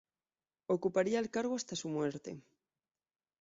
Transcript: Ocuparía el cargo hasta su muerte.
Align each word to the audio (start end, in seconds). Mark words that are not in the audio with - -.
Ocuparía 0.65 1.19
el 1.19 1.29
cargo 1.29 1.55
hasta 1.55 1.75
su 1.75 1.87
muerte. 1.87 2.41